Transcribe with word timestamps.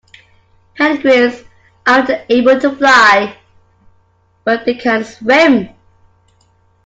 Penguins 0.73 1.43
aren't 1.85 2.09
able 2.27 2.59
to 2.59 2.75
fly, 2.75 3.37
but 4.43 4.65
they 4.65 4.73
can 4.73 5.03
swim 5.05 5.69